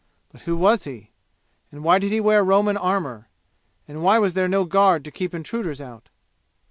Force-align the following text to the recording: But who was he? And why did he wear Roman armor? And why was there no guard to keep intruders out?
But 0.31 0.41
who 0.49 0.57
was 0.57 0.85
he? 0.85 1.11
And 1.71 1.83
why 1.83 1.99
did 1.99 2.11
he 2.11 2.19
wear 2.19 2.43
Roman 2.43 2.75
armor? 2.75 3.27
And 3.87 4.01
why 4.01 4.17
was 4.17 4.33
there 4.33 4.47
no 4.47 4.65
guard 4.65 5.05
to 5.05 5.11
keep 5.11 5.31
intruders 5.31 5.79
out? 5.79 6.09